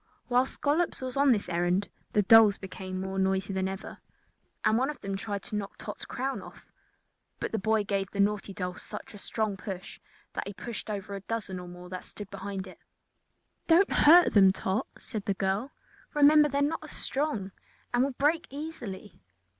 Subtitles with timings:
[0.29, 3.99] While Scollops was on this errand the dolls became more noisy than ever,
[4.65, 6.65] and one of them tried to knock Tot's crown off.
[7.39, 9.99] But the boy gave the naughty doll such a strong push
[10.33, 12.79] that he pushed over a dozen or more that stood behind it.
[13.67, 15.69] "Don't hurt them, Tot," said the girl;
[16.15, 17.51] "remember they are not strong
[17.93, 19.21] and will break easily."